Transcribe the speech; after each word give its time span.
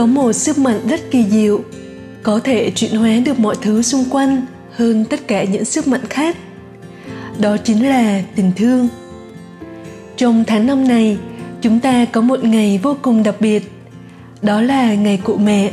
Có 0.00 0.06
một 0.06 0.32
sức 0.32 0.58
mạnh 0.58 0.80
rất 0.88 1.00
kỳ 1.10 1.24
diệu. 1.30 1.60
Có 2.22 2.40
thể 2.44 2.70
chuyển 2.70 2.94
hóa 2.94 3.10
được 3.24 3.38
mọi 3.38 3.56
thứ 3.62 3.82
xung 3.82 4.04
quanh 4.10 4.46
hơn 4.72 5.04
tất 5.04 5.28
cả 5.28 5.44
những 5.44 5.64
sức 5.64 5.88
mạnh 5.88 6.00
khác. 6.10 6.36
Đó 7.38 7.56
chính 7.56 7.88
là 7.88 8.22
tình 8.36 8.52
thương. 8.56 8.88
Trong 10.16 10.44
tháng 10.46 10.66
năm 10.66 10.88
này, 10.88 11.18
chúng 11.60 11.80
ta 11.80 12.04
có 12.04 12.20
một 12.20 12.44
ngày 12.44 12.80
vô 12.82 12.96
cùng 13.02 13.22
đặc 13.22 13.34
biệt. 13.40 13.72
Đó 14.42 14.60
là 14.60 14.94
ngày 14.94 15.20
cụ 15.24 15.36
mẹ. 15.36 15.70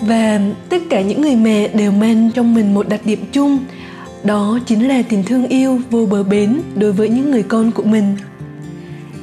Và 0.00 0.40
tất 0.68 0.82
cả 0.90 1.00
những 1.00 1.22
người 1.22 1.36
mẹ 1.36 1.68
đều 1.68 1.92
mang 1.92 2.30
trong 2.34 2.54
mình 2.54 2.74
một 2.74 2.88
đặc 2.88 3.00
điểm 3.04 3.24
chung. 3.32 3.58
Đó 4.24 4.58
chính 4.66 4.88
là 4.88 5.02
tình 5.02 5.22
thương 5.22 5.46
yêu 5.46 5.80
vô 5.90 6.06
bờ 6.06 6.22
bến 6.22 6.60
đối 6.74 6.92
với 6.92 7.08
những 7.08 7.30
người 7.30 7.42
con 7.42 7.70
của 7.70 7.82
mình. 7.82 8.16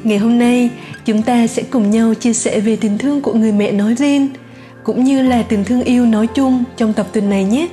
Ngày 0.04 0.18
hôm 0.18 0.40
nay 0.40 0.70
chúng 1.06 1.22
ta 1.22 1.48
sẽ 1.48 1.64
cùng 1.70 1.92
nhau 1.92 2.14
chia 2.14 2.34
sẻ 2.34 2.60
về 2.60 2.76
tình 2.76 2.98
thương 2.98 3.22
của 3.22 3.34
người 3.34 3.52
mẹ 3.52 3.72
nói 3.72 3.94
riêng 3.94 4.30
cũng 4.84 5.04
như 5.04 5.22
là 5.22 5.44
tình 5.44 5.64
thương 5.64 5.84
yêu 5.84 6.06
nói 6.06 6.28
chung 6.28 6.64
trong 6.78 6.94
tập 6.94 7.08
tuần 7.14 7.30
này 7.30 7.44
nhé. 7.44 7.68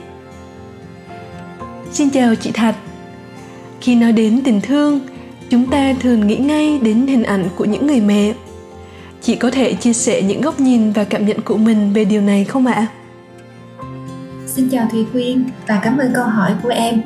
Xin 1.93 2.11
chào 2.11 2.35
chị 2.35 2.51
thạch. 2.51 2.77
Khi 3.81 3.95
nói 3.95 4.13
đến 4.13 4.41
tình 4.45 4.61
thương, 4.61 5.01
chúng 5.51 5.71
ta 5.71 5.95
thường 6.01 6.27
nghĩ 6.27 6.37
ngay 6.37 6.79
đến 6.83 7.07
hình 7.07 7.23
ảnh 7.23 7.49
của 7.57 7.65
những 7.65 7.87
người 7.87 8.01
mẹ. 8.01 8.33
Chị 9.23 9.35
có 9.35 9.51
thể 9.51 9.75
chia 9.75 9.93
sẻ 9.93 10.23
những 10.23 10.41
góc 10.41 10.61
nhìn 10.61 10.93
và 10.93 11.05
cảm 11.05 11.27
nhận 11.27 11.41
của 11.41 11.57
mình 11.57 11.93
về 11.93 12.05
điều 12.05 12.21
này 12.21 12.45
không 12.45 12.67
ạ? 12.67 12.87
Xin 14.47 14.69
chào 14.69 14.89
thùy 14.93 15.07
quyên 15.13 15.45
và 15.67 15.81
cảm 15.85 15.99
ơn 15.99 16.13
câu 16.15 16.25
hỏi 16.25 16.51
của 16.63 16.69
em. 16.69 17.03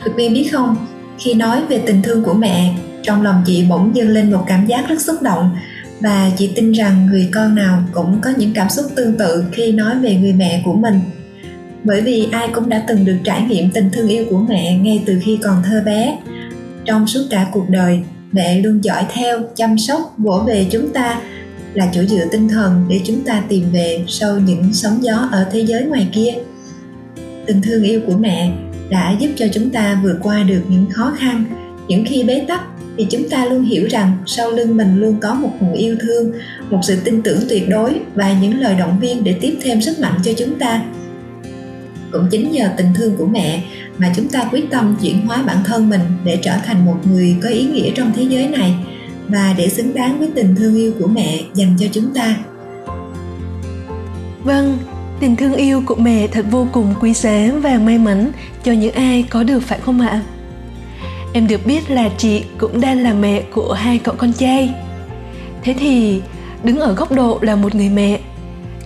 Thùy 0.00 0.12
quyên 0.14 0.34
biết 0.34 0.48
không, 0.52 0.76
khi 1.18 1.34
nói 1.34 1.62
về 1.68 1.82
tình 1.86 2.02
thương 2.02 2.24
của 2.24 2.34
mẹ 2.34 2.74
trong 3.02 3.22
lòng 3.22 3.42
chị 3.46 3.64
bỗng 3.68 3.96
dâng 3.96 4.08
lên 4.08 4.32
một 4.32 4.44
cảm 4.46 4.66
giác 4.66 4.88
rất 4.88 5.00
xúc 5.00 5.22
động. 5.22 5.56
Và 6.00 6.30
chị 6.36 6.50
tin 6.54 6.72
rằng 6.72 7.06
người 7.06 7.28
con 7.32 7.54
nào 7.54 7.82
cũng 7.92 8.20
có 8.22 8.30
những 8.36 8.52
cảm 8.54 8.68
xúc 8.70 8.86
tương 8.96 9.18
tự 9.18 9.44
khi 9.52 9.72
nói 9.72 9.98
về 9.98 10.16
người 10.16 10.32
mẹ 10.32 10.62
của 10.64 10.72
mình. 10.72 11.00
Bởi 11.84 12.00
vì 12.00 12.28
ai 12.32 12.48
cũng 12.54 12.68
đã 12.68 12.84
từng 12.88 13.04
được 13.04 13.16
trải 13.24 13.42
nghiệm 13.42 13.70
tình 13.70 13.90
thương 13.92 14.08
yêu 14.08 14.24
của 14.30 14.38
mẹ 14.38 14.78
ngay 14.78 15.02
từ 15.06 15.20
khi 15.22 15.38
còn 15.42 15.62
thơ 15.62 15.82
bé. 15.86 16.18
Trong 16.84 17.06
suốt 17.06 17.20
cả 17.30 17.46
cuộc 17.52 17.70
đời, 17.70 18.00
mẹ 18.32 18.60
luôn 18.60 18.84
dõi 18.84 19.06
theo, 19.12 19.40
chăm 19.56 19.78
sóc, 19.78 20.14
vỗ 20.18 20.38
về 20.46 20.66
chúng 20.70 20.92
ta, 20.92 21.20
là 21.74 21.88
chỗ 21.92 22.04
dựa 22.04 22.24
tinh 22.32 22.48
thần 22.48 22.86
để 22.88 23.00
chúng 23.04 23.24
ta 23.24 23.42
tìm 23.48 23.64
về 23.72 24.04
sau 24.08 24.38
những 24.38 24.72
sóng 24.72 24.98
gió 25.02 25.28
ở 25.32 25.46
thế 25.52 25.60
giới 25.60 25.82
ngoài 25.82 26.08
kia. 26.12 26.34
Tình 27.46 27.62
thương 27.62 27.82
yêu 27.82 28.00
của 28.06 28.16
mẹ 28.18 28.52
đã 28.90 29.16
giúp 29.20 29.28
cho 29.36 29.46
chúng 29.52 29.70
ta 29.70 30.00
vượt 30.02 30.18
qua 30.22 30.42
được 30.42 30.62
những 30.68 30.90
khó 30.90 31.12
khăn, 31.18 31.44
những 31.88 32.04
khi 32.08 32.22
bế 32.22 32.44
tắc 32.48 32.60
thì 32.98 33.06
chúng 33.10 33.28
ta 33.28 33.44
luôn 33.44 33.62
hiểu 33.62 33.86
rằng 33.90 34.12
sau 34.26 34.50
lưng 34.50 34.76
mình 34.76 35.00
luôn 35.00 35.16
có 35.20 35.34
một 35.34 35.50
nguồn 35.60 35.72
yêu 35.72 35.96
thương, 36.00 36.32
một 36.70 36.80
sự 36.82 36.96
tin 37.04 37.22
tưởng 37.22 37.40
tuyệt 37.48 37.68
đối 37.68 38.00
và 38.14 38.36
những 38.40 38.60
lời 38.60 38.74
động 38.78 39.00
viên 39.00 39.24
để 39.24 39.34
tiếp 39.40 39.58
thêm 39.62 39.80
sức 39.80 40.00
mạnh 40.00 40.18
cho 40.22 40.32
chúng 40.36 40.58
ta. 40.58 40.82
Cũng 42.12 42.26
chính 42.30 42.52
nhờ 42.52 42.70
tình 42.76 42.86
thương 42.94 43.16
của 43.16 43.26
mẹ 43.26 43.62
mà 43.98 44.12
chúng 44.16 44.28
ta 44.28 44.48
quyết 44.52 44.70
tâm 44.70 44.96
chuyển 45.02 45.26
hóa 45.26 45.42
bản 45.46 45.56
thân 45.64 45.90
mình 45.90 46.00
để 46.24 46.38
trở 46.42 46.52
thành 46.64 46.86
một 46.86 46.96
người 47.04 47.36
có 47.42 47.48
ý 47.48 47.64
nghĩa 47.64 47.90
trong 47.94 48.12
thế 48.16 48.22
giới 48.22 48.48
này 48.48 48.74
và 49.28 49.54
để 49.58 49.68
xứng 49.68 49.94
đáng 49.94 50.18
với 50.18 50.28
tình 50.34 50.56
thương 50.56 50.76
yêu 50.76 50.92
của 50.98 51.06
mẹ 51.06 51.40
dành 51.54 51.76
cho 51.78 51.86
chúng 51.92 52.14
ta. 52.14 52.36
Vâng 54.44 54.78
tình 55.20 55.36
thương 55.36 55.54
yêu 55.54 55.82
của 55.86 55.94
mẹ 55.94 56.26
thật 56.26 56.44
vô 56.50 56.66
cùng 56.72 56.94
quý 57.00 57.14
giá 57.14 57.50
và 57.62 57.78
may 57.78 57.98
mắn 57.98 58.30
cho 58.64 58.72
những 58.72 58.92
ai 58.92 59.24
có 59.30 59.42
được, 59.42 59.62
phải 59.62 59.78
không 59.80 60.00
ạ? 60.00 60.22
Em 61.32 61.48
được 61.48 61.66
biết 61.66 61.90
là 61.90 62.08
chị 62.18 62.42
cũng 62.58 62.80
đang 62.80 63.02
là 63.02 63.12
mẹ 63.12 63.42
của 63.54 63.72
hai 63.72 63.98
cậu 63.98 64.14
con 64.18 64.32
trai. 64.32 64.74
Thế 65.62 65.74
thì 65.78 66.20
đứng 66.64 66.80
ở 66.80 66.92
góc 66.92 67.12
độ 67.12 67.38
là 67.42 67.56
một 67.56 67.74
người 67.74 67.88
mẹ 67.88 68.18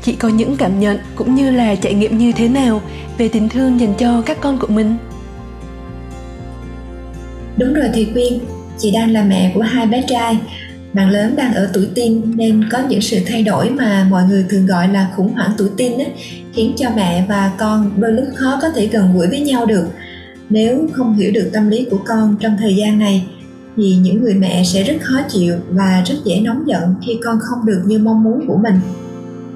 chị 0.03 0.13
có 0.13 0.29
những 0.29 0.57
cảm 0.57 0.81
nhận 0.81 0.99
cũng 1.15 1.35
như 1.35 1.51
là 1.51 1.75
trải 1.75 1.95
nghiệm 1.95 2.19
như 2.19 2.33
thế 2.33 2.49
nào 2.49 2.81
về 3.19 3.29
tình 3.29 3.49
thương 3.49 3.81
dành 3.81 3.95
cho 3.99 4.23
các 4.27 4.41
con 4.41 4.59
của 4.59 4.67
mình? 4.67 4.97
Đúng 7.57 7.75
rồi 7.75 7.91
thì 7.95 8.05
quyên 8.05 8.33
chị 8.79 8.91
đang 8.91 9.11
là 9.11 9.25
mẹ 9.25 9.53
của 9.55 9.61
hai 9.61 9.87
bé 9.87 10.05
trai. 10.09 10.39
Bạn 10.93 11.11
lớn 11.11 11.35
đang 11.37 11.55
ở 11.55 11.71
tuổi 11.75 11.89
teen 11.95 12.23
nên 12.37 12.69
có 12.71 12.79
những 12.89 13.01
sự 13.01 13.19
thay 13.27 13.43
đổi 13.43 13.71
mà 13.71 14.07
mọi 14.11 14.23
người 14.25 14.45
thường 14.51 14.67
gọi 14.67 14.89
là 14.89 15.11
khủng 15.17 15.33
hoảng 15.33 15.51
tuổi 15.59 15.69
teen 15.79 15.93
ấy, 15.93 16.13
khiến 16.55 16.75
cho 16.79 16.91
mẹ 16.97 17.25
và 17.29 17.53
con 17.59 17.93
đôi 18.01 18.13
lúc 18.13 18.25
khó 18.35 18.59
có 18.63 18.69
thể 18.69 18.87
gần 18.87 19.15
gũi 19.15 19.27
với 19.27 19.41
nhau 19.41 19.67
được 19.67 19.87
nếu 20.53 20.89
không 20.93 21.17
hiểu 21.17 21.33
được 21.35 21.51
tâm 21.53 21.69
lý 21.69 21.87
của 21.91 21.99
con 22.07 22.37
trong 22.41 22.57
thời 22.59 22.77
gian 22.77 22.99
này, 22.99 23.27
thì 23.77 23.97
những 23.97 24.23
người 24.23 24.35
mẹ 24.35 24.65
sẽ 24.65 24.83
rất 24.83 24.97
khó 25.03 25.21
chịu 25.29 25.55
và 25.71 26.03
rất 26.07 26.15
dễ 26.25 26.41
nóng 26.41 26.63
giận 26.67 26.95
khi 27.07 27.19
con 27.25 27.39
không 27.41 27.67
được 27.67 27.83
như 27.87 27.99
mong 27.99 28.23
muốn 28.23 28.47
của 28.49 28.57
mình. 28.57 28.75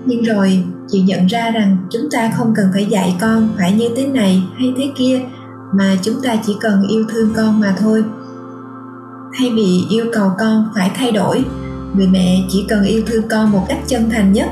Nhưng 0.07 0.23
rồi, 0.23 0.63
chị 0.89 1.01
nhận 1.01 1.27
ra 1.27 1.51
rằng 1.51 1.77
chúng 1.91 2.11
ta 2.11 2.33
không 2.37 2.53
cần 2.57 2.67
phải 2.73 2.87
dạy 2.87 3.17
con 3.21 3.49
phải 3.57 3.73
như 3.73 3.89
thế 3.97 4.07
này 4.07 4.43
hay 4.59 4.73
thế 4.79 4.91
kia, 4.97 5.21
mà 5.73 5.97
chúng 6.03 6.23
ta 6.23 6.37
chỉ 6.47 6.53
cần 6.61 6.87
yêu 6.89 7.05
thương 7.09 7.31
con 7.37 7.61
mà 7.61 7.77
thôi. 7.79 8.05
Thay 9.39 9.51
vì 9.51 9.81
yêu 9.91 10.07
cầu 10.13 10.31
con 10.39 10.69
phải 10.75 10.91
thay 10.95 11.13
đổi, 11.13 11.45
người 11.97 12.07
mẹ 12.07 12.43
chỉ 12.49 12.65
cần 12.69 12.85
yêu 12.85 13.03
thương 13.07 13.29
con 13.29 13.53
một 13.53 13.65
cách 13.69 13.79
chân 13.87 14.11
thành 14.11 14.33
nhất, 14.33 14.49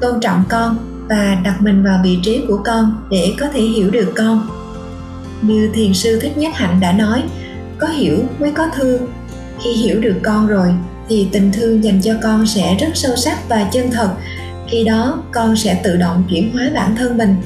tôn 0.00 0.20
trọng 0.20 0.44
con 0.48 0.76
và 1.08 1.40
đặt 1.44 1.62
mình 1.62 1.84
vào 1.84 2.00
vị 2.04 2.18
trí 2.22 2.44
của 2.48 2.60
con 2.64 2.94
để 3.10 3.34
có 3.40 3.46
thể 3.52 3.60
hiểu 3.60 3.90
được 3.90 4.12
con 4.16 4.59
như 5.42 5.70
thiền 5.74 5.94
sư 5.94 6.20
thích 6.20 6.38
nhất 6.38 6.52
hạnh 6.54 6.80
đã 6.80 6.92
nói, 6.92 7.22
có 7.78 7.86
hiểu 7.86 8.18
mới 8.38 8.52
có 8.52 8.66
thương. 8.76 9.06
Khi 9.64 9.72
hiểu 9.72 10.00
được 10.00 10.20
con 10.22 10.46
rồi, 10.46 10.68
thì 11.08 11.28
tình 11.32 11.52
thương 11.52 11.84
dành 11.84 12.00
cho 12.02 12.14
con 12.22 12.46
sẽ 12.46 12.74
rất 12.74 12.88
sâu 12.94 13.16
sắc 13.16 13.48
và 13.48 13.68
chân 13.72 13.90
thật. 13.90 14.10
Khi 14.68 14.84
đó, 14.84 15.22
con 15.32 15.56
sẽ 15.56 15.80
tự 15.84 15.96
động 15.96 16.24
chuyển 16.30 16.52
hóa 16.52 16.70
bản 16.74 16.96
thân 16.96 17.18
mình. 17.18 17.36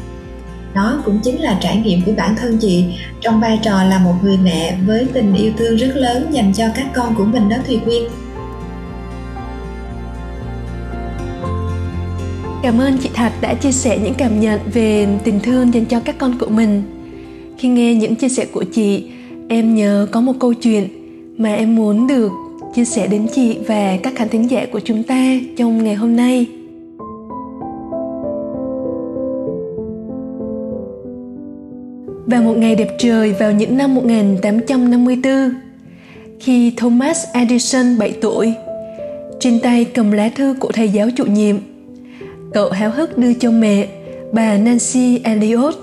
Đó 0.74 1.02
cũng 1.04 1.20
chính 1.24 1.40
là 1.40 1.58
trải 1.60 1.76
nghiệm 1.76 2.02
của 2.02 2.12
bản 2.16 2.36
thân 2.36 2.58
chị. 2.58 2.84
Trong 3.20 3.40
vai 3.40 3.60
trò 3.62 3.82
là 3.82 3.98
một 3.98 4.14
người 4.22 4.36
mẹ 4.36 4.76
với 4.86 5.06
tình 5.12 5.34
yêu 5.34 5.52
thương 5.58 5.76
rất 5.76 5.96
lớn 5.96 6.26
dành 6.30 6.52
cho 6.52 6.64
các 6.74 6.86
con 6.94 7.14
của 7.14 7.24
mình 7.24 7.48
đó 7.48 7.56
thùy 7.66 7.80
quyên. 7.84 8.02
Cảm 12.62 12.78
ơn 12.78 12.98
chị 12.98 13.10
thạch 13.14 13.32
đã 13.40 13.54
chia 13.54 13.72
sẻ 13.72 13.98
những 13.98 14.14
cảm 14.14 14.40
nhận 14.40 14.60
về 14.72 15.06
tình 15.24 15.40
thương 15.40 15.74
dành 15.74 15.84
cho 15.84 16.00
các 16.00 16.18
con 16.18 16.38
của 16.38 16.48
mình 16.48 16.82
khi 17.58 17.68
nghe 17.68 17.94
những 17.94 18.14
chia 18.14 18.28
sẻ 18.28 18.46
của 18.52 18.64
chị 18.64 19.04
em 19.48 19.74
nhớ 19.74 20.06
có 20.10 20.20
một 20.20 20.32
câu 20.40 20.54
chuyện 20.54 20.88
mà 21.36 21.54
em 21.54 21.76
muốn 21.76 22.06
được 22.06 22.32
chia 22.74 22.84
sẻ 22.84 23.06
đến 23.06 23.26
chị 23.34 23.58
và 23.66 23.96
các 24.02 24.14
khán 24.16 24.28
thính 24.28 24.50
giả 24.50 24.66
của 24.72 24.80
chúng 24.80 25.02
ta 25.02 25.38
trong 25.56 25.84
ngày 25.84 25.94
hôm 25.94 26.16
nay. 26.16 26.46
Vào 32.26 32.42
một 32.42 32.56
ngày 32.56 32.74
đẹp 32.74 32.96
trời 32.98 33.32
vào 33.32 33.52
những 33.52 33.76
năm 33.76 33.94
1854, 33.94 35.50
khi 36.40 36.72
Thomas 36.76 37.24
Edison 37.32 37.98
7 37.98 38.12
tuổi, 38.20 38.54
trên 39.40 39.60
tay 39.60 39.84
cầm 39.84 40.12
lá 40.12 40.28
thư 40.28 40.54
của 40.60 40.72
thầy 40.72 40.88
giáo 40.88 41.08
chủ 41.16 41.24
nhiệm, 41.24 41.56
cậu 42.52 42.70
háo 42.70 42.90
hức 42.90 43.18
đưa 43.18 43.34
cho 43.34 43.50
mẹ, 43.50 43.88
bà 44.32 44.56
Nancy 44.56 45.20
Elliot 45.24 45.74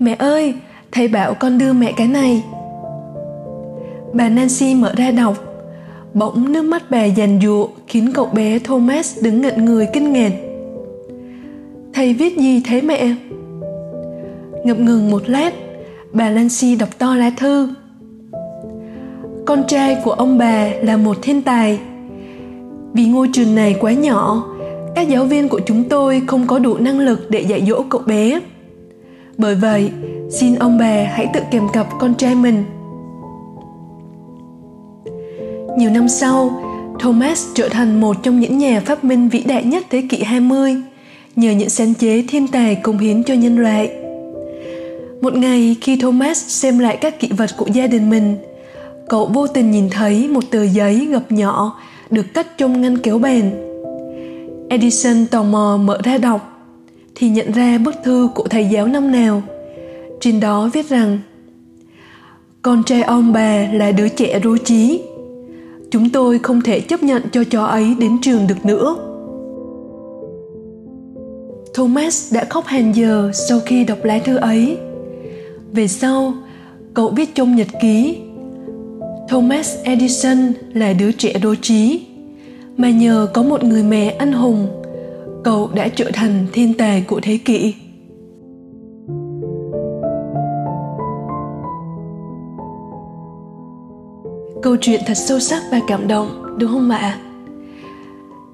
Mẹ 0.00 0.16
ơi, 0.18 0.54
thầy 0.92 1.08
bảo 1.08 1.34
con 1.34 1.58
đưa 1.58 1.72
mẹ 1.72 1.92
cái 1.96 2.08
này. 2.08 2.44
Bà 4.12 4.28
Nancy 4.28 4.74
mở 4.74 4.94
ra 4.96 5.10
đọc. 5.10 5.36
Bỗng 6.14 6.52
nước 6.52 6.62
mắt 6.62 6.82
bà 6.90 7.04
giàn 7.04 7.40
giụa 7.42 7.68
khiến 7.86 8.10
cậu 8.14 8.26
bé 8.26 8.58
Thomas 8.58 9.22
đứng 9.22 9.40
ngẩn 9.40 9.64
người 9.64 9.86
kinh 9.92 10.12
ngạc. 10.12 10.32
Thầy 11.92 12.14
viết 12.14 12.38
gì 12.38 12.62
thế 12.64 12.80
mẹ? 12.80 13.14
Ngập 14.64 14.78
ngừng 14.78 15.10
một 15.10 15.22
lát, 15.26 15.54
bà 16.12 16.30
Nancy 16.30 16.76
đọc 16.76 16.88
to 16.98 17.14
lá 17.14 17.30
thư. 17.36 17.68
Con 19.46 19.62
trai 19.68 19.96
của 20.04 20.12
ông 20.12 20.38
bà 20.38 20.68
là 20.82 20.96
một 20.96 21.16
thiên 21.22 21.42
tài. 21.42 21.78
Vì 22.92 23.06
ngôi 23.06 23.28
trường 23.32 23.54
này 23.54 23.76
quá 23.80 23.92
nhỏ, 23.92 24.44
các 24.94 25.08
giáo 25.08 25.24
viên 25.24 25.48
của 25.48 25.60
chúng 25.66 25.84
tôi 25.84 26.22
không 26.26 26.46
có 26.46 26.58
đủ 26.58 26.78
năng 26.78 26.98
lực 26.98 27.30
để 27.30 27.40
dạy 27.40 27.64
dỗ 27.68 27.82
cậu 27.82 28.00
bé 28.06 28.40
bởi 29.40 29.54
vậy 29.54 29.90
xin 30.30 30.54
ông 30.54 30.78
bà 30.78 31.04
hãy 31.04 31.26
tự 31.34 31.40
kèm 31.50 31.68
cặp 31.72 31.86
con 32.00 32.14
trai 32.14 32.34
mình 32.34 32.64
nhiều 35.80 35.90
năm 35.90 36.08
sau, 36.08 36.62
Thomas 37.00 37.46
trở 37.54 37.68
thành 37.68 38.00
một 38.00 38.16
trong 38.22 38.40
những 38.40 38.58
nhà 38.58 38.82
phát 38.86 39.04
minh 39.04 39.28
vĩ 39.28 39.42
đại 39.42 39.64
nhất 39.64 39.84
thế 39.90 40.02
kỷ 40.08 40.22
20, 40.22 40.76
nhờ 41.36 41.50
những 41.50 41.68
sáng 41.68 41.94
chế 41.94 42.24
thiên 42.28 42.48
tài 42.48 42.74
cống 42.74 42.98
hiến 42.98 43.24
cho 43.24 43.34
nhân 43.34 43.58
loại. 43.58 43.90
Một 45.20 45.34
ngày 45.34 45.76
khi 45.80 45.96
Thomas 45.96 46.44
xem 46.48 46.78
lại 46.78 46.96
các 47.00 47.20
kỷ 47.20 47.28
vật 47.28 47.50
của 47.56 47.66
gia 47.72 47.86
đình 47.86 48.10
mình, 48.10 48.36
cậu 49.08 49.26
vô 49.26 49.46
tình 49.46 49.70
nhìn 49.70 49.90
thấy 49.90 50.28
một 50.28 50.44
tờ 50.50 50.62
giấy 50.62 51.06
gập 51.10 51.32
nhỏ 51.32 51.80
được 52.10 52.26
cất 52.34 52.58
trong 52.58 52.80
ngăn 52.80 52.98
kéo 52.98 53.18
bàn. 53.18 53.50
Edison 54.68 55.26
tò 55.26 55.42
mò 55.42 55.78
mở 55.84 55.98
ra 56.04 56.18
đọc 56.18 56.59
thì 57.14 57.28
nhận 57.28 57.52
ra 57.52 57.78
bức 57.78 57.94
thư 58.04 58.28
của 58.34 58.48
thầy 58.48 58.64
giáo 58.64 58.86
năm 58.86 59.12
nào. 59.12 59.42
Trên 60.20 60.40
đó 60.40 60.70
viết 60.72 60.88
rằng 60.88 61.18
Con 62.62 62.82
trai 62.84 63.02
ông 63.02 63.32
bà 63.32 63.66
là 63.72 63.92
đứa 63.92 64.08
trẻ 64.08 64.40
rối 64.40 64.58
trí. 64.64 65.02
Chúng 65.90 66.10
tôi 66.10 66.38
không 66.38 66.60
thể 66.60 66.80
chấp 66.80 67.02
nhận 67.02 67.22
cho 67.32 67.44
chó 67.44 67.64
ấy 67.64 67.94
đến 67.98 68.18
trường 68.22 68.46
được 68.46 68.64
nữa. 68.64 68.96
Thomas 71.74 72.34
đã 72.34 72.44
khóc 72.44 72.66
hàng 72.66 72.96
giờ 72.96 73.30
sau 73.34 73.60
khi 73.66 73.84
đọc 73.84 73.98
lá 74.04 74.18
thư 74.24 74.36
ấy. 74.36 74.78
Về 75.72 75.88
sau, 75.88 76.34
cậu 76.94 77.08
viết 77.08 77.34
trong 77.34 77.56
nhật 77.56 77.68
ký 77.80 78.16
Thomas 79.30 79.76
Edison 79.84 80.52
là 80.72 80.92
đứa 80.92 81.12
trẻ 81.12 81.32
đố 81.42 81.54
trí, 81.54 82.02
mà 82.76 82.90
nhờ 82.90 83.28
có 83.34 83.42
một 83.42 83.64
người 83.64 83.82
mẹ 83.82 84.16
anh 84.18 84.32
hùng, 84.32 84.68
cậu 85.44 85.70
đã 85.74 85.88
trở 85.88 86.10
thành 86.14 86.46
thiên 86.52 86.74
tài 86.74 87.04
của 87.08 87.20
thế 87.22 87.38
kỷ. 87.44 87.74
Câu 94.62 94.76
chuyện 94.80 95.00
thật 95.06 95.14
sâu 95.14 95.38
sắc 95.38 95.62
và 95.70 95.80
cảm 95.88 96.08
động, 96.08 96.56
đúng 96.58 96.70
không 96.70 96.90
ạ? 96.90 97.18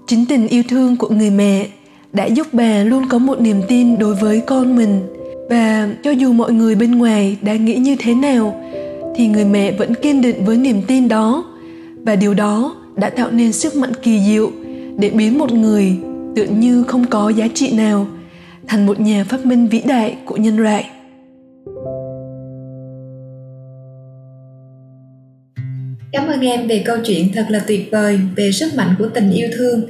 Chính 0.07 0.27
tình 0.27 0.49
yêu 0.49 0.63
thương 0.69 0.97
của 0.97 1.09
người 1.09 1.31
mẹ 1.31 1.67
đã 2.13 2.27
giúp 2.27 2.47
bà 2.53 2.83
luôn 2.83 3.03
có 3.09 3.19
một 3.19 3.41
niềm 3.41 3.63
tin 3.69 3.99
đối 3.99 4.15
với 4.15 4.41
con 4.41 4.77
mình 4.77 5.01
và 5.51 5.89
cho 6.03 6.11
dù 6.11 6.33
mọi 6.33 6.53
người 6.53 6.75
bên 6.75 6.99
ngoài 6.99 7.37
đã 7.43 7.55
nghĩ 7.55 7.75
như 7.75 7.97
thế 7.99 8.15
nào 8.15 8.61
thì 9.17 9.27
người 9.29 9.45
mẹ 9.45 9.73
vẫn 9.73 9.95
kiên 9.95 10.23
định 10.23 10.45
với 10.45 10.57
niềm 10.57 10.83
tin 10.87 11.09
đó 11.09 11.45
và 12.05 12.17
điều 12.17 12.35
đó 12.35 12.77
đã 12.97 13.11
tạo 13.11 13.31
nên 13.31 13.53
sức 13.53 13.77
mạnh 13.77 13.93
kỳ 14.03 14.21
diệu 14.27 14.51
để 14.99 15.11
biến 15.11 15.39
một 15.39 15.53
người 15.53 15.97
tựa 16.37 16.45
như 16.45 16.83
không 16.83 17.07
có 17.07 17.29
giá 17.29 17.49
trị 17.55 17.73
nào. 17.73 18.07
Thành 18.69 18.87
một 18.87 19.01
nhà 19.01 19.25
phát 19.25 19.47
minh 19.47 19.67
vĩ 19.67 19.83
đại 19.87 20.17
của 20.25 20.37
nhân 20.37 20.59
loại. 20.59 20.85
Cảm 26.13 26.27
ơn 26.27 26.41
em 26.41 26.67
về 26.67 26.83
câu 26.87 26.97
chuyện 27.07 27.33
thật 27.35 27.47
là 27.49 27.61
tuyệt 27.67 27.89
vời 27.93 28.21
về 28.37 28.53
sức 28.53 28.75
mạnh 28.77 28.95
của 28.99 29.09
tình 29.15 29.31
yêu 29.31 29.49
thương. 29.57 29.83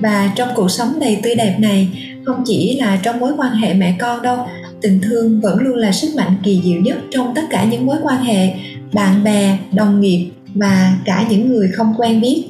Và 0.00 0.32
trong 0.36 0.48
cuộc 0.54 0.70
sống 0.70 0.88
đầy 1.00 1.18
tươi 1.22 1.34
đẹp 1.34 1.56
này, 1.60 1.88
không 2.24 2.42
chỉ 2.46 2.78
là 2.80 3.00
trong 3.02 3.20
mối 3.20 3.32
quan 3.36 3.52
hệ 3.52 3.74
mẹ 3.74 3.96
con 3.98 4.22
đâu, 4.22 4.46
tình 4.80 5.00
thương 5.02 5.40
vẫn 5.40 5.58
luôn 5.58 5.76
là 5.76 5.92
sức 5.92 6.08
mạnh 6.16 6.34
kỳ 6.44 6.60
diệu 6.64 6.80
nhất 6.80 6.98
trong 7.10 7.32
tất 7.34 7.42
cả 7.50 7.64
những 7.64 7.86
mối 7.86 7.96
quan 8.02 8.22
hệ 8.22 8.54
bạn 8.92 9.24
bè 9.24 9.58
đồng 9.72 10.00
nghiệp 10.00 10.30
và 10.54 10.98
cả 11.04 11.26
những 11.30 11.48
người 11.48 11.68
không 11.68 11.94
quen 11.98 12.20
biết 12.20 12.44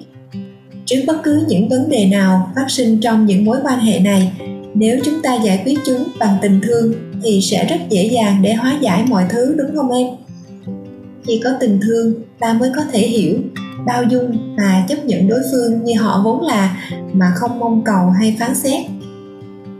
trước 0.88 1.02
bất 1.06 1.22
cứ 1.22 1.44
những 1.48 1.68
vấn 1.68 1.88
đề 1.90 2.06
nào 2.06 2.50
phát 2.56 2.66
sinh 2.68 3.00
trong 3.00 3.26
những 3.26 3.44
mối 3.44 3.58
quan 3.64 3.78
hệ 3.78 4.00
này, 4.00 4.32
nếu 4.74 4.98
chúng 5.04 5.22
ta 5.22 5.34
giải 5.34 5.62
quyết 5.64 5.78
chúng 5.86 6.04
bằng 6.18 6.36
tình 6.42 6.60
thương 6.62 6.92
thì 7.22 7.40
sẽ 7.42 7.64
rất 7.64 7.76
dễ 7.90 8.10
dàng 8.12 8.42
để 8.42 8.54
hóa 8.54 8.78
giải 8.80 9.04
mọi 9.08 9.24
thứ, 9.28 9.54
đúng 9.58 9.76
không 9.76 9.90
em? 9.90 10.06
Khi 11.26 11.40
có 11.44 11.50
tình 11.60 11.80
thương, 11.82 12.14
ta 12.38 12.52
mới 12.52 12.70
có 12.76 12.82
thể 12.92 12.98
hiểu 12.98 13.34
bao 13.86 14.02
dung 14.02 14.56
và 14.56 14.84
chấp 14.88 15.04
nhận 15.04 15.28
đối 15.28 15.40
phương 15.52 15.84
như 15.84 15.94
họ 16.00 16.22
vốn 16.24 16.42
là 16.42 16.76
mà 17.12 17.32
không 17.36 17.58
mong 17.58 17.82
cầu 17.84 18.10
hay 18.10 18.36
phán 18.38 18.54
xét. 18.54 18.84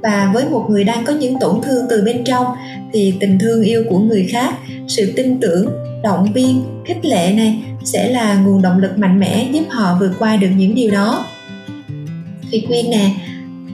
Và 0.03 0.31
với 0.35 0.45
một 0.51 0.67
người 0.69 0.85
đang 0.85 1.05
có 1.05 1.13
những 1.13 1.39
tổn 1.41 1.61
thương 1.63 1.87
từ 1.91 2.03
bên 2.05 2.25
trong 2.25 2.47
thì 2.93 3.15
tình 3.21 3.39
thương 3.39 3.63
yêu 3.63 3.85
của 3.91 3.99
người 3.99 4.29
khác, 4.33 4.55
sự 4.89 5.13
tin 5.17 5.41
tưởng, 5.41 5.69
động 6.03 6.33
viên, 6.35 6.63
khích 6.87 7.05
lệ 7.05 7.33
này 7.37 7.63
sẽ 7.93 8.11
là 8.11 8.35
nguồn 8.35 8.63
động 8.63 8.79
lực 8.79 8.99
mạnh 8.99 9.21
mẽ 9.21 9.49
giúp 9.53 9.65
họ 9.69 9.97
vượt 10.01 10.13
qua 10.19 10.37
được 10.37 10.49
những 10.57 10.75
điều 10.75 10.91
đó. 10.91 11.27
Thùy 12.51 12.65
Quyên 12.69 12.91
nè, 12.91 13.11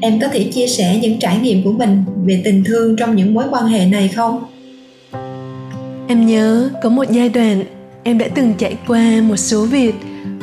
em 0.01 0.21
có 0.21 0.29
thể 0.29 0.45
chia 0.45 0.67
sẻ 0.67 0.99
những 1.03 1.19
trải 1.19 1.39
nghiệm 1.39 1.63
của 1.63 1.73
mình 1.73 2.05
về 2.25 2.43
tình 2.45 2.65
thương 2.65 2.97
trong 2.97 3.17
những 3.17 3.35
mối 3.35 3.45
quan 3.51 3.67
hệ 3.67 3.87
này 3.87 4.09
không? 4.09 4.45
Em 6.09 6.27
nhớ 6.27 6.71
có 6.83 6.89
một 6.89 7.05
giai 7.11 7.29
đoạn 7.29 7.65
em 8.03 8.19
đã 8.19 8.29
từng 8.35 8.55
trải 8.59 8.77
qua 8.87 9.21
một 9.29 9.37
số 9.37 9.67
việc 9.67 9.95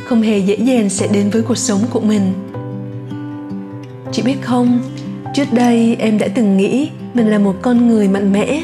không 0.05 0.21
hề 0.21 0.37
dễ 0.37 0.55
dàng 0.55 0.89
sẽ 0.89 1.07
đến 1.13 1.29
với 1.29 1.41
cuộc 1.41 1.57
sống 1.57 1.79
của 1.89 1.99
mình. 1.99 2.21
Chị 4.11 4.21
biết 4.21 4.41
không, 4.41 4.79
trước 5.33 5.53
đây 5.53 5.95
em 5.99 6.17
đã 6.17 6.27
từng 6.35 6.57
nghĩ 6.57 6.89
mình 7.13 7.27
là 7.27 7.39
một 7.39 7.55
con 7.61 7.87
người 7.87 8.07
mạnh 8.07 8.33
mẽ, 8.33 8.63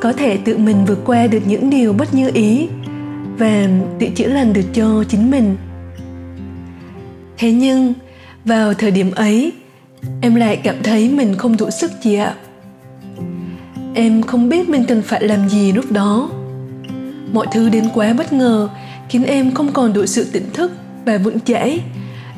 có 0.00 0.12
thể 0.12 0.36
tự 0.36 0.58
mình 0.58 0.76
vượt 0.86 0.98
qua 1.04 1.26
được 1.26 1.42
những 1.46 1.70
điều 1.70 1.92
bất 1.92 2.14
như 2.14 2.30
ý 2.34 2.68
và 3.40 3.68
tự 3.98 4.06
chữa 4.14 4.26
lành 4.26 4.52
được 4.52 4.74
cho 4.74 5.04
chính 5.08 5.30
mình. 5.30 5.56
Thế 7.38 7.52
nhưng, 7.52 7.94
vào 8.44 8.74
thời 8.74 8.90
điểm 8.90 9.10
ấy, 9.10 9.52
em 10.20 10.34
lại 10.34 10.56
cảm 10.56 10.74
thấy 10.82 11.10
mình 11.10 11.34
không 11.34 11.56
đủ 11.56 11.70
sức 11.70 11.92
chị 12.02 12.14
ạ. 12.14 12.34
Em 13.94 14.22
không 14.22 14.48
biết 14.48 14.68
mình 14.68 14.84
cần 14.88 15.02
phải 15.02 15.22
làm 15.22 15.48
gì 15.48 15.72
lúc 15.72 15.92
đó. 15.92 16.30
Mọi 17.32 17.46
thứ 17.52 17.68
đến 17.68 17.84
quá 17.94 18.12
bất 18.12 18.32
ngờ, 18.32 18.68
khiến 19.08 19.24
em 19.24 19.54
không 19.54 19.72
còn 19.72 19.92
đủ 19.92 20.06
sự 20.06 20.24
tỉnh 20.32 20.50
thức 20.54 20.72
và 21.04 21.18
vững 21.18 21.40
chãi 21.40 21.80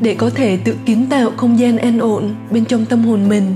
để 0.00 0.14
có 0.14 0.30
thể 0.30 0.58
tự 0.64 0.76
kiến 0.86 1.06
tạo 1.10 1.30
không 1.36 1.58
gian 1.58 1.78
an 1.78 1.98
ổn 1.98 2.34
bên 2.50 2.64
trong 2.64 2.84
tâm 2.84 3.04
hồn 3.04 3.28
mình. 3.28 3.54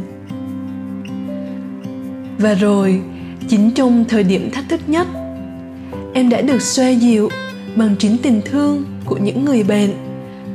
Và 2.38 2.54
rồi, 2.54 3.00
chính 3.48 3.70
trong 3.70 4.04
thời 4.08 4.24
điểm 4.24 4.50
thách 4.50 4.68
thức 4.68 4.80
nhất 4.86 5.06
em 6.16 6.28
đã 6.28 6.40
được 6.40 6.62
xoa 6.62 6.88
dịu 6.88 7.28
bằng 7.76 7.96
chính 7.98 8.16
tình 8.18 8.40
thương 8.44 8.84
của 9.04 9.16
những 9.16 9.44
người 9.44 9.62
bạn, 9.62 9.88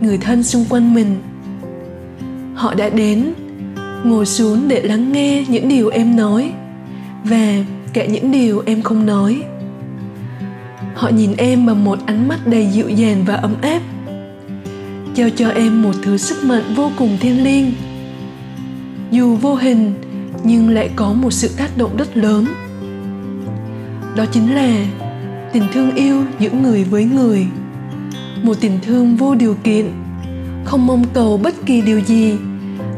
người 0.02 0.18
thân 0.18 0.44
xung 0.44 0.66
quanh 0.70 0.94
mình. 0.94 1.22
Họ 2.56 2.74
đã 2.74 2.90
đến, 2.90 3.34
ngồi 4.04 4.26
xuống 4.26 4.68
để 4.68 4.82
lắng 4.82 5.12
nghe 5.12 5.46
những 5.48 5.70
điều 5.70 5.90
em 5.90 6.16
nói 6.16 6.52
và 7.24 7.56
cả 7.94 8.06
những 8.06 8.32
điều 8.32 8.64
em 8.66 8.82
không 8.82 9.06
nói. 9.06 9.44
Họ 10.96 11.10
nhìn 11.10 11.34
em 11.38 11.66
bằng 11.66 11.84
một 11.84 12.00
ánh 12.06 12.28
mắt 12.28 12.48
đầy 12.48 12.68
dịu 12.68 12.90
dàng 12.90 13.24
và 13.28 13.36
ấm 13.36 13.56
áp 13.62 13.82
trao 15.16 15.30
cho 15.30 15.50
em 15.50 15.82
một 15.84 15.94
thứ 16.04 16.18
sức 16.18 16.44
mạnh 16.44 16.74
vô 16.76 16.92
cùng 16.98 17.18
thiêng 17.20 17.44
liêng. 17.44 17.74
Dù 19.12 19.36
vô 19.36 19.56
hình, 19.56 19.94
nhưng 20.44 20.70
lại 20.70 20.90
có 20.96 21.14
một 21.14 21.32
sự 21.32 21.50
tác 21.58 21.78
động 21.78 21.98
rất 21.98 22.18
lớn. 22.18 22.46
Đó 24.16 24.26
chính 24.32 24.56
là 24.56 24.86
tình 25.54 25.64
thương 25.74 25.96
yêu 25.96 26.24
giữa 26.40 26.50
người 26.52 26.84
với 26.84 27.04
người. 27.04 27.46
Một 28.44 28.58
tình 28.62 28.80
thương 28.82 29.16
vô 29.16 29.36
điều 29.36 29.56
kiện, 29.64 29.92
không 30.66 30.88
mong 30.88 31.04
cầu 31.14 31.38
bất 31.44 31.56
kỳ 31.66 31.82
điều 31.82 32.00
gì, 32.00 32.36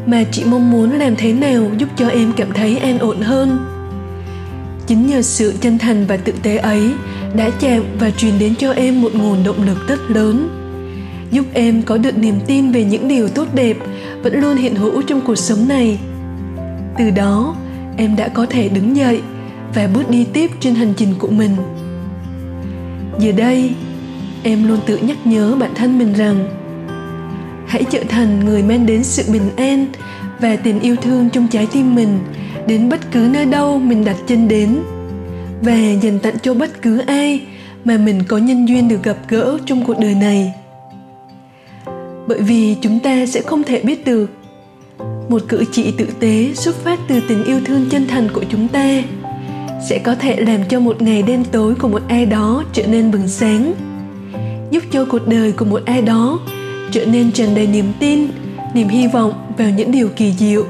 mà 0.05 0.23
chỉ 0.31 0.43
mong 0.43 0.71
muốn 0.71 0.91
làm 0.91 1.15
thế 1.15 1.33
nào 1.33 1.63
giúp 1.77 1.89
cho 1.95 2.07
em 2.07 2.33
cảm 2.37 2.51
thấy 2.53 2.77
an 2.77 2.99
ổn 2.99 3.21
hơn. 3.21 3.57
Chính 4.87 5.07
nhờ 5.07 5.21
sự 5.21 5.53
chân 5.61 5.77
thành 5.77 6.05
và 6.07 6.17
tự 6.17 6.33
tế 6.43 6.57
ấy 6.57 6.91
đã 7.35 7.49
chạm 7.59 7.83
và 7.99 8.11
truyền 8.11 8.39
đến 8.39 8.55
cho 8.55 8.71
em 8.71 9.01
một 9.01 9.15
nguồn 9.15 9.43
động 9.43 9.63
lực 9.65 9.87
rất 9.87 9.99
lớn, 10.11 10.49
giúp 11.31 11.45
em 11.53 11.81
có 11.81 11.97
được 11.97 12.17
niềm 12.17 12.35
tin 12.47 12.71
về 12.71 12.83
những 12.83 13.07
điều 13.07 13.27
tốt 13.27 13.47
đẹp 13.55 13.77
vẫn 14.23 14.41
luôn 14.41 14.55
hiện 14.55 14.75
hữu 14.75 15.01
trong 15.01 15.21
cuộc 15.21 15.35
sống 15.35 15.67
này. 15.67 15.99
Từ 16.97 17.09
đó, 17.09 17.55
em 17.97 18.15
đã 18.15 18.27
có 18.27 18.45
thể 18.45 18.69
đứng 18.69 18.95
dậy 18.95 19.21
và 19.75 19.89
bước 19.93 20.09
đi 20.09 20.25
tiếp 20.33 20.51
trên 20.59 20.75
hành 20.75 20.93
trình 20.97 21.13
của 21.19 21.27
mình 21.27 21.51
giờ 23.19 23.31
đây, 23.31 23.71
em 24.43 24.67
luôn 24.67 24.79
tự 24.85 24.97
nhắc 24.97 25.17
nhớ 25.27 25.55
bản 25.59 25.71
thân 25.75 25.99
mình 25.99 26.13
rằng, 26.13 26.45
hãy 27.67 27.83
trở 27.91 28.03
thành 28.09 28.45
người 28.45 28.63
mang 28.63 28.85
đến 28.85 29.03
sự 29.03 29.23
bình 29.33 29.49
an 29.57 29.85
và 30.39 30.55
tình 30.55 30.79
yêu 30.79 30.95
thương 30.95 31.29
trong 31.29 31.47
trái 31.47 31.67
tim 31.73 31.95
mình 31.95 32.19
đến 32.67 32.89
bất 32.89 33.11
cứ 33.11 33.29
nơi 33.33 33.45
đâu 33.45 33.79
mình 33.79 34.05
đặt 34.05 34.15
chân 34.27 34.47
đến 34.47 34.79
và 35.61 35.77
dành 36.01 36.19
tặng 36.19 36.35
cho 36.43 36.53
bất 36.53 36.81
cứ 36.81 36.99
ai 36.99 37.41
mà 37.85 37.97
mình 37.97 38.23
có 38.27 38.37
nhân 38.37 38.67
duyên 38.67 38.87
được 38.87 39.03
gặp 39.03 39.17
gỡ 39.29 39.57
trong 39.65 39.85
cuộc 39.85 39.99
đời 39.99 40.15
này. 40.15 40.53
Bởi 42.27 42.41
vì 42.41 42.75
chúng 42.81 42.99
ta 42.99 43.25
sẽ 43.25 43.41
không 43.41 43.63
thể 43.63 43.81
biết 43.81 44.05
được, 44.05 44.29
một 45.29 45.41
cử 45.47 45.63
chỉ 45.71 45.91
tử 45.97 46.07
tế 46.19 46.51
xuất 46.53 46.75
phát 46.75 46.99
từ 47.07 47.21
tình 47.27 47.43
yêu 47.43 47.59
thương 47.65 47.85
chân 47.89 48.07
thành 48.07 48.27
của 48.33 48.43
chúng 48.49 48.67
ta 48.67 49.01
sẽ 49.81 49.99
có 49.99 50.15
thể 50.15 50.35
làm 50.35 50.63
cho 50.69 50.79
một 50.79 51.01
ngày 51.01 51.23
đêm 51.23 51.43
tối 51.45 51.75
của 51.75 51.87
một 51.87 52.01
ai 52.07 52.25
đó 52.25 52.63
trở 52.73 52.87
nên 52.87 53.11
bừng 53.11 53.27
sáng. 53.27 53.73
Giúp 54.71 54.83
cho 54.91 55.05
cuộc 55.05 55.27
đời 55.27 55.51
của 55.51 55.65
một 55.65 55.81
ai 55.85 56.01
đó 56.01 56.39
trở 56.91 57.05
nên 57.05 57.31
tràn 57.31 57.55
đầy 57.55 57.67
niềm 57.67 57.91
tin, 57.99 58.27
niềm 58.73 58.87
hy 58.87 59.07
vọng 59.07 59.33
vào 59.57 59.69
những 59.69 59.91
điều 59.91 60.09
kỳ 60.15 60.33
diệu, 60.33 60.65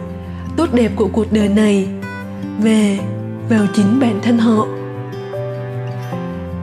tốt 0.57 0.73
đẹp 0.73 0.91
của 0.95 1.07
cuộc 1.07 1.33
đời 1.33 1.49
này 1.49 1.87
về 2.59 2.99
vào 3.49 3.65
chính 3.73 3.99
bản 3.99 4.19
thân 4.23 4.37
họ. 4.37 4.67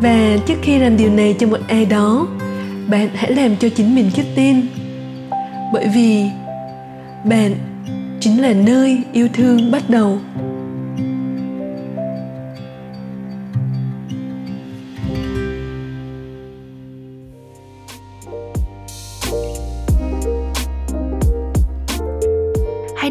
Và 0.02 0.37
trước 0.47 0.54
khi 0.62 0.78
làm 0.78 0.97
điều 0.97 1.11
này 1.11 1.37
cho 1.38 1.47
một 1.47 1.61
ai 1.68 1.85
đó, 1.85 2.26
bạn 2.90 3.09
hãy 3.14 3.32
làm 3.32 3.56
cho 3.56 3.68
chính 3.68 3.94
mình 3.94 4.11
kết 4.14 4.25
tin 4.37 4.61
bởi 5.73 5.88
vì 5.94 6.25
bạn 7.25 7.54
chính 8.20 8.42
là 8.42 8.52
nơi 8.52 9.02
yêu 9.12 9.28
thương 9.32 9.70
bắt 9.70 9.90
đầu. 9.90 10.18